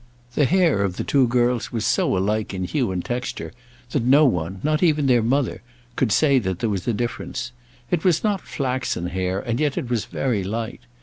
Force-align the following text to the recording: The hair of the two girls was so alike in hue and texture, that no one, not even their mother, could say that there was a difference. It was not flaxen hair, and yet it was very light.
The 0.33 0.45
hair 0.45 0.81
of 0.83 0.95
the 0.97 1.03
two 1.03 1.27
girls 1.27 1.71
was 1.71 1.85
so 1.85 2.17
alike 2.17 2.55
in 2.55 2.63
hue 2.63 2.91
and 2.91 3.05
texture, 3.05 3.51
that 3.91 4.01
no 4.01 4.25
one, 4.25 4.59
not 4.63 4.81
even 4.81 5.05
their 5.05 5.21
mother, 5.21 5.61
could 5.95 6.11
say 6.11 6.39
that 6.39 6.57
there 6.57 6.71
was 6.71 6.87
a 6.87 6.91
difference. 6.93 7.51
It 7.91 8.03
was 8.03 8.23
not 8.23 8.41
flaxen 8.41 9.05
hair, 9.09 9.39
and 9.39 9.59
yet 9.59 9.77
it 9.77 9.91
was 9.91 10.05
very 10.05 10.43
light. 10.43 10.81